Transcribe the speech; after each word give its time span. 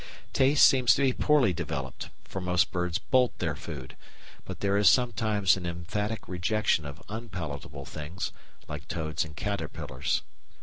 Taste 0.33 0.65
seems 0.67 0.95
to 0.95 1.03
be 1.03 1.13
poorly 1.13 1.53
developed, 1.53 2.09
for 2.23 2.41
most 2.41 2.71
birds 2.71 2.97
bolt 2.97 3.37
their 3.37 3.53
food, 3.55 3.95
but 4.45 4.61
there 4.61 4.75
is 4.75 4.89
sometimes 4.89 5.55
an 5.55 5.67
emphatic 5.67 6.27
rejection 6.27 6.85
of 6.87 7.03
unpalatable 7.07 7.85
things, 7.85 8.31
like 8.67 8.87
toads 8.87 9.23
and 9.23 9.35
caterpillars. 9.35 10.23